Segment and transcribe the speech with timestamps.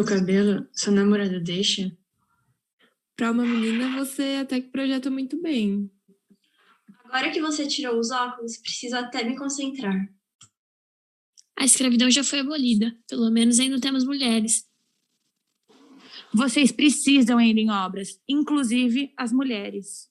[0.00, 1.90] o cabelo, sua namorada deixa?
[3.16, 5.90] Para uma menina, você até que projeta muito bem.
[7.04, 10.08] Agora que você tirou os óculos, preciso até me concentrar.
[11.58, 12.96] A escravidão já foi abolida.
[13.08, 14.64] Pelo menos ainda temos mulheres.
[16.32, 20.08] Vocês precisam ir em obras, inclusive as mulheres.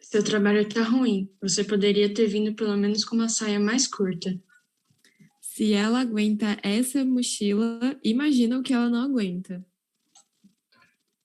[0.00, 1.30] Seu trabalho tá ruim.
[1.42, 4.40] Você poderia ter vindo pelo menos com uma saia mais curta.
[5.56, 9.66] Se ela aguenta essa mochila, imagina o que ela não aguenta.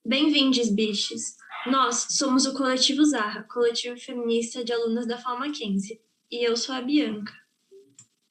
[0.05, 1.35] Bem-vindos, bichos.
[1.67, 5.99] Nós somos o Coletivo Zarra, coletivo feminista de alunas da FAO Mackenzie.
[6.31, 7.33] E eu sou a Bianca.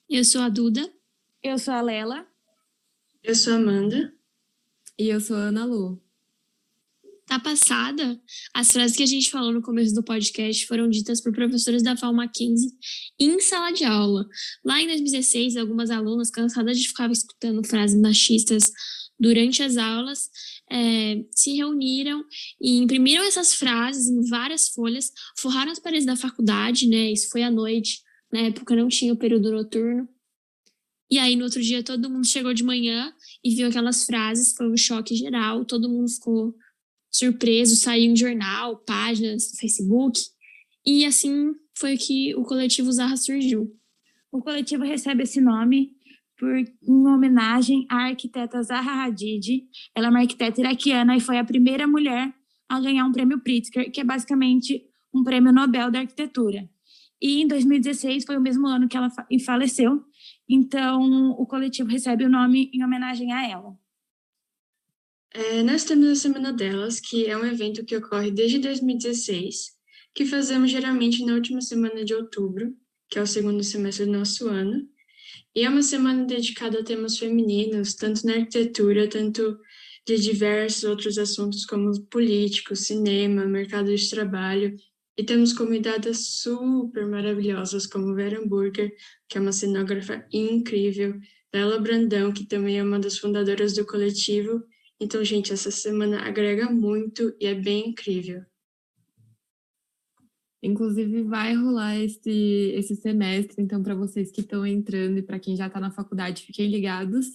[0.08, 0.90] Eu sou a Duda.
[1.42, 2.26] Eu sou a Lela.
[3.22, 4.14] Eu sou a Amanda.
[4.98, 6.02] E eu sou a Ana Lu.
[7.30, 8.20] Tá passada?
[8.52, 11.96] As frases que a gente falou no começo do podcast foram ditas por professores da
[11.96, 12.72] FAO Mackenzie
[13.20, 14.26] em sala de aula.
[14.64, 18.72] Lá em 2016, algumas alunas, cansadas de ficar escutando frases machistas
[19.16, 20.28] durante as aulas,
[20.72, 22.24] é, se reuniram
[22.60, 27.12] e imprimiram essas frases em várias folhas, forraram as paredes da faculdade, né?
[27.12, 28.00] Isso foi à noite,
[28.32, 30.08] na época não tinha o período noturno.
[31.08, 33.14] E aí, no outro dia, todo mundo chegou de manhã
[33.44, 36.56] e viu aquelas frases, foi um choque geral, todo mundo ficou
[37.10, 40.20] surpreso, saiu em jornal, páginas, Facebook.
[40.86, 43.74] E assim foi que o coletivo Zarra surgiu.
[44.32, 45.92] O coletivo recebe esse nome
[46.38, 49.64] por, em homenagem à arquiteta Zaha Hadid.
[49.94, 52.32] Ela é uma arquiteta iraquiana e foi a primeira mulher
[52.68, 56.68] a ganhar um prêmio Pritzker, que é basicamente um prêmio Nobel da arquitetura.
[57.20, 59.10] E em 2016 foi o mesmo ano que ela
[59.44, 60.02] faleceu,
[60.48, 63.76] então o coletivo recebe o nome em homenagem a ela.
[65.32, 69.70] É, nós temos a Semana Delas, que é um evento que ocorre desde 2016,
[70.12, 72.74] que fazemos geralmente na última semana de outubro,
[73.08, 74.88] que é o segundo semestre do nosso ano,
[75.54, 79.58] e é uma semana dedicada a temas femininos, tanto na arquitetura, tanto
[80.06, 84.76] de diversos outros assuntos como políticos, cinema, mercado de trabalho.
[85.16, 88.92] E temos convidadas super maravilhosas como Vera Hamburger,
[89.28, 91.14] que é uma cenógrafa incrível,
[91.52, 94.62] Bela Brandão, que também é uma das fundadoras do coletivo.
[95.00, 98.44] Então, gente, essa semana agrega muito e é bem incrível.
[100.62, 102.30] Inclusive, vai rolar esse,
[102.74, 106.42] esse semestre, então, para vocês que estão entrando e para quem já está na faculdade,
[106.42, 107.26] fiquem ligados,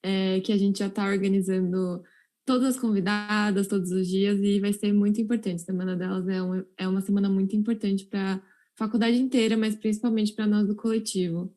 [0.00, 2.04] é, que a gente já está organizando
[2.46, 5.62] todas as convidadas, todos os dias, e vai ser muito importante.
[5.62, 8.40] A semana delas é uma, é uma semana muito importante para a
[8.76, 11.52] faculdade inteira, mas principalmente para nós do coletivo.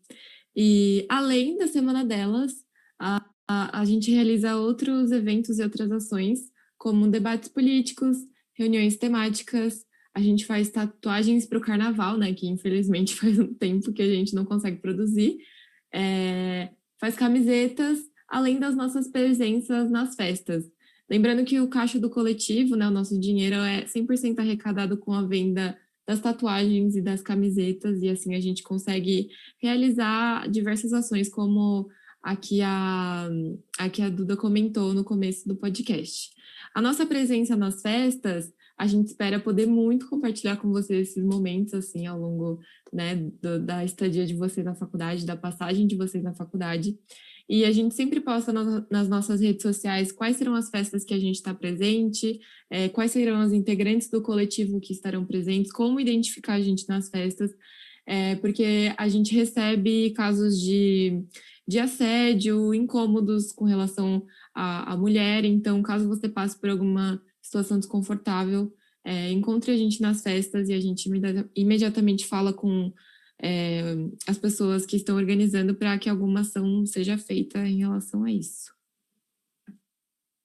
[0.56, 2.52] E, além da semana delas,
[3.00, 3.24] a,
[3.72, 6.40] a, gente realiza outros eventos e outras ações,
[6.78, 8.18] como debates políticos,
[8.54, 12.34] reuniões temáticas, a gente faz tatuagens para o carnaval, né?
[12.34, 15.38] Que infelizmente faz um tempo que a gente não consegue produzir.
[15.94, 16.70] É,
[17.00, 20.70] faz camisetas, além das nossas presenças nas festas.
[21.10, 25.24] Lembrando que o caixa do coletivo, né, o nosso dinheiro é 100% arrecadado com a
[25.24, 29.30] venda das tatuagens e das camisetas, e assim a gente consegue
[29.62, 31.90] realizar diversas ações, como
[32.22, 33.30] aqui a,
[33.78, 36.30] aqui a Duda comentou no começo do podcast.
[36.74, 41.72] A nossa presença nas festas a gente espera poder muito compartilhar com vocês esses momentos,
[41.76, 42.60] assim, ao longo
[42.92, 46.98] né, do, da estadia de vocês na faculdade, da passagem de vocês na faculdade.
[47.48, 51.14] E a gente sempre posta no, nas nossas redes sociais quais serão as festas que
[51.14, 52.40] a gente está presente,
[52.72, 57.08] é, quais serão os integrantes do coletivo que estarão presentes, como identificar a gente nas
[57.08, 57.52] festas,
[58.12, 61.24] é, porque a gente recebe casos de,
[61.66, 67.80] de assédio, incômodos com relação à, à mulher, então, caso você passe por alguma situação
[67.80, 68.70] desconfortável,
[69.06, 71.10] é, encontre a gente nas festas e a gente
[71.56, 72.92] imediatamente fala com
[73.42, 73.82] é,
[74.28, 78.74] as pessoas que estão organizando para que alguma ação seja feita em relação a isso.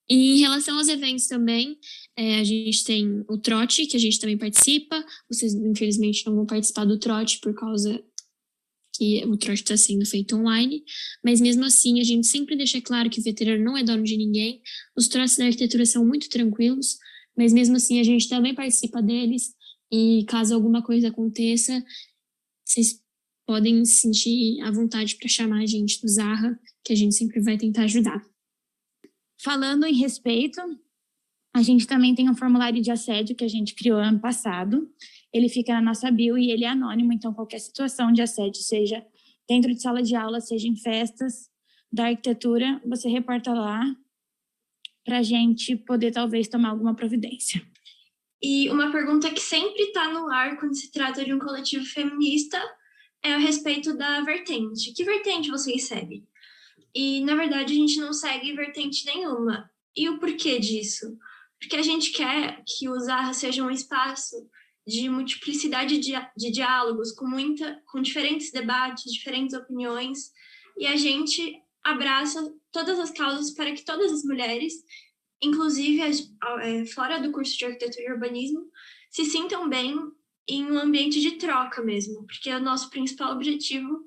[0.08, 1.78] E em relação aos eventos também,
[2.16, 5.04] é, a gente tem o trote, que a gente também participa.
[5.28, 8.02] Vocês, infelizmente, não vão participar do trote por causa
[8.96, 10.82] que o trote está sendo feito online,
[11.22, 14.16] mas mesmo assim a gente sempre deixa claro que o veterano não é dono de
[14.16, 14.62] ninguém.
[14.96, 16.96] Os trotes da arquitetura são muito tranquilos,
[17.36, 19.54] mas mesmo assim a gente também participa deles
[19.92, 21.84] e caso alguma coisa aconteça,
[22.64, 23.00] vocês
[23.46, 27.40] podem se sentir à vontade para chamar a gente do Zarra, que a gente sempre
[27.40, 28.24] vai tentar ajudar.
[29.46, 30.60] Falando em respeito,
[31.54, 34.90] a gente também tem um formulário de assédio que a gente criou ano passado.
[35.32, 39.06] Ele fica na nossa bio e ele é anônimo, então qualquer situação de assédio, seja
[39.48, 41.48] dentro de sala de aula, seja em festas
[41.92, 43.84] da arquitetura, você reporta lá
[45.04, 47.62] para a gente poder talvez tomar alguma providência.
[48.42, 52.60] E uma pergunta que sempre está no ar quando se trata de um coletivo feminista
[53.22, 54.92] é a respeito da vertente.
[54.92, 56.26] Que vertente você recebe?
[56.96, 59.70] E, na verdade, a gente não segue vertente nenhuma.
[59.94, 61.18] E o porquê disso?
[61.60, 64.48] Porque a gente quer que o Zarra seja um espaço
[64.86, 70.32] de multiplicidade de, de diálogos, com, muita, com diferentes debates, diferentes opiniões,
[70.78, 74.72] e a gente abraça todas as causas para que todas as mulheres,
[75.42, 78.70] inclusive é, fora do curso de arquitetura e urbanismo,
[79.10, 79.94] se sintam bem
[80.48, 84.06] em um ambiente de troca mesmo, porque o nosso principal objetivo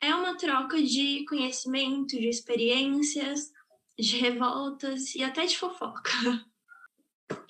[0.00, 3.50] é uma troca de conhecimento, de experiências,
[3.98, 6.10] de revoltas e até de fofoca.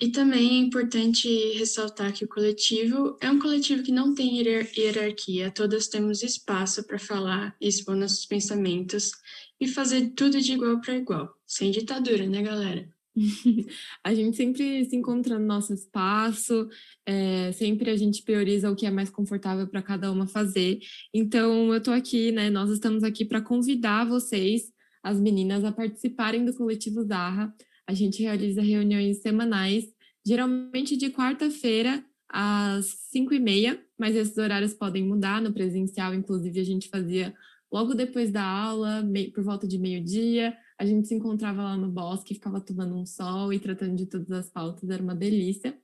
[0.01, 5.51] E também é importante ressaltar que o coletivo é um coletivo que não tem hierarquia,
[5.51, 9.11] todas temos espaço para falar, expor nossos pensamentos
[9.59, 12.89] e fazer tudo de igual para igual, sem ditadura, né, galera?
[14.03, 16.69] a gente sempre se encontra no nosso espaço,
[17.05, 20.79] é, sempre a gente prioriza o que é mais confortável para cada uma fazer.
[21.13, 22.49] Então, eu estou aqui, né?
[22.49, 24.71] Nós estamos aqui para convidar vocês,
[25.03, 27.53] as meninas, a participarem do coletivo Zarra.
[27.87, 29.85] A gente realiza reuniões semanais,
[30.25, 35.41] geralmente de quarta-feira às cinco e meia, mas esses horários podem mudar.
[35.41, 37.33] No presencial, inclusive, a gente fazia
[37.71, 42.33] logo depois da aula, por volta de meio-dia a gente se encontrava lá no bosque,
[42.33, 45.77] ficava tomando um sol e tratando de todas as pautas, era uma delícia.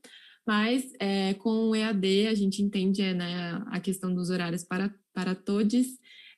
[0.47, 5.35] Mas é, com o EAD a gente entende né, a questão dos horários para, para
[5.35, 5.85] todos.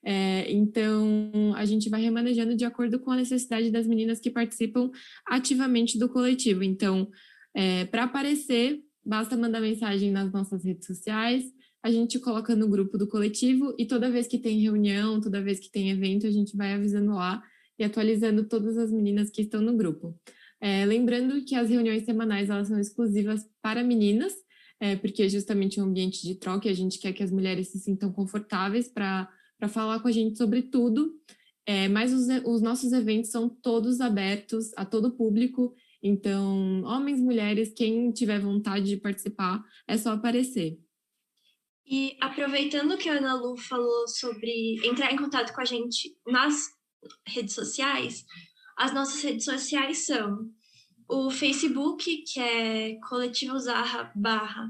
[0.03, 4.89] É, então, a gente vai remanejando de acordo com a necessidade das meninas que participam
[5.27, 6.63] ativamente do coletivo.
[6.63, 7.09] Então,
[7.53, 11.43] é, para aparecer, basta mandar mensagem nas nossas redes sociais,
[11.83, 15.59] a gente coloca no grupo do coletivo e toda vez que tem reunião, toda vez
[15.59, 17.41] que tem evento, a gente vai avisando lá
[17.79, 20.19] e atualizando todas as meninas que estão no grupo.
[20.59, 24.33] É, lembrando que as reuniões semanais elas são exclusivas para meninas,
[24.79, 27.69] é, porque é justamente um ambiente de troca e a gente quer que as mulheres
[27.69, 29.29] se sintam confortáveis para
[29.69, 31.13] falar com a gente sobre tudo.
[31.65, 37.73] É, mas os, os nossos eventos são todos abertos a todo público, então, homens, mulheres,
[37.73, 40.79] quem tiver vontade de participar, é só aparecer.
[41.89, 46.67] E aproveitando que a Ana Lu falou sobre entrar em contato com a gente nas
[47.25, 48.25] redes sociais,
[48.77, 50.49] as nossas redes sociais são
[51.09, 54.69] o Facebook, que é coletivo Zarra barra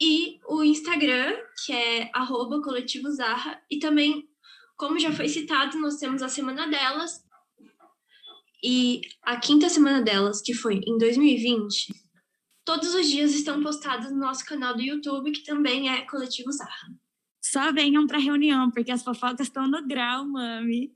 [0.00, 4.28] e o Instagram, que é arroba coletivo Zarra, e também,
[4.76, 7.24] como já foi citado, nós temos a Semana Delas,
[8.62, 11.94] e a quinta semana delas, que foi em 2020,
[12.68, 16.92] todos os dias estão postados no nosso canal do YouTube, que também é Coletivo Zarra.
[17.42, 20.92] Só venham para reunião, porque as fofocas estão no grau, mami.